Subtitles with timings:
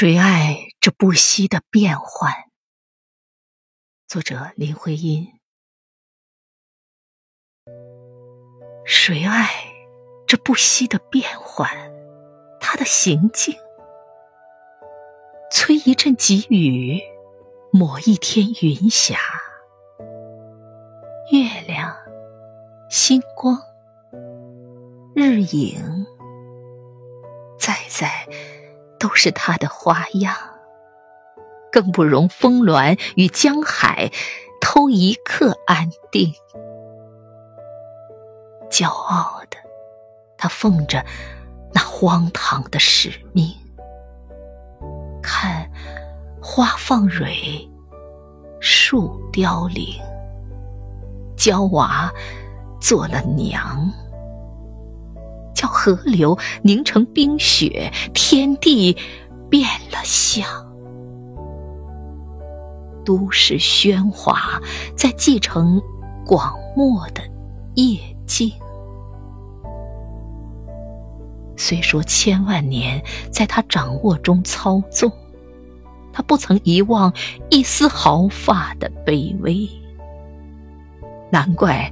[0.00, 2.32] 谁爱这不息的变幻？
[4.06, 5.26] 作者林徽因。
[8.86, 9.48] 谁爱
[10.24, 11.68] 这不息的变幻？
[12.60, 13.56] 他的行径，
[15.50, 17.02] 催一阵急雨，
[17.72, 19.18] 抹一天云霞。
[21.32, 21.96] 月亮、
[22.88, 23.60] 星光、
[25.16, 26.06] 日影，
[27.58, 28.28] 在在。
[28.98, 30.34] 都是他的花样，
[31.70, 34.10] 更不容峰峦与江海
[34.60, 36.32] 偷一刻安定。
[38.70, 39.56] 骄傲的，
[40.36, 41.04] 他奉着
[41.72, 43.50] 那荒唐的使命，
[45.22, 45.70] 看
[46.42, 47.68] 花放蕊，
[48.60, 49.86] 树凋零，
[51.36, 52.12] 娇娃
[52.80, 53.90] 做了娘。
[55.88, 58.94] 河流凝成冰雪，天地
[59.48, 60.46] 变了相。
[63.06, 64.60] 都市喧哗
[64.94, 65.80] 在继承
[66.26, 67.22] 广漠的
[67.74, 68.52] 夜静。
[71.56, 75.10] 虽说千万年在他掌握中操纵，
[76.12, 77.10] 他不曾遗忘
[77.48, 79.66] 一丝毫发的卑微。
[81.30, 81.90] 难怪。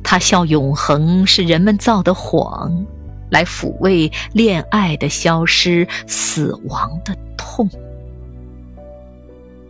[0.00, 2.86] 他笑永恒是人们造的谎，
[3.30, 7.68] 来抚慰恋爱的消失、死亡的痛。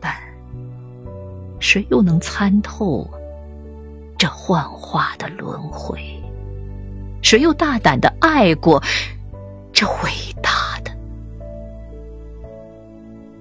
[0.00, 0.14] 但
[1.58, 3.08] 谁又能参透
[4.18, 6.00] 这幻化的轮回？
[7.22, 8.82] 谁又大胆的爱过
[9.72, 10.10] 这伟
[10.42, 10.90] 大的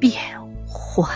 [0.00, 0.14] 变
[0.66, 1.08] 幻？